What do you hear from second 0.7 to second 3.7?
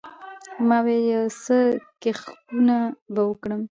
وې يو څه کښښونه به وکړم.